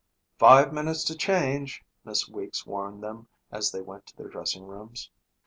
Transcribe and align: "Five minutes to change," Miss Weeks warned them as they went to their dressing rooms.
"Five 0.39 0.73
minutes 0.73 1.03
to 1.03 1.15
change," 1.15 1.85
Miss 2.03 2.27
Weeks 2.27 2.65
warned 2.65 3.03
them 3.03 3.27
as 3.51 3.71
they 3.71 3.83
went 3.83 4.07
to 4.07 4.17
their 4.17 4.29
dressing 4.29 4.65
rooms. 4.65 5.11